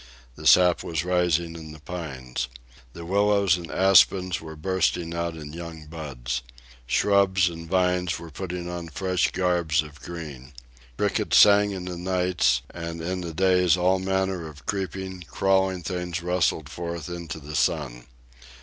[0.35, 2.47] The sap was rising in the pines.
[2.93, 6.41] The willows and aspens were bursting out in young buds.
[6.87, 10.53] Shrubs and vines were putting on fresh garbs of green.
[10.97, 16.23] Crickets sang in the nights, and in the days all manner of creeping, crawling things
[16.23, 18.05] rustled forth into the sun.